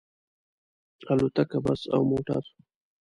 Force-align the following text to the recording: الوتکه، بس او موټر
الوتکه، 1.11 1.57
بس 1.65 1.81
او 1.95 2.01
موټر 2.11 2.43